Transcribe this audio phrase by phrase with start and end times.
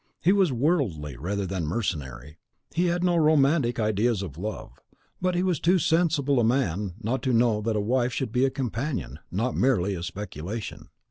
[0.19, 2.39] he was worldly rather than mercenary.
[2.73, 4.79] He had no romantic ideas of love;
[5.21, 8.43] but he was too sensible a man not to know that a wife should be
[8.43, 10.89] a companion, not merely a speculation.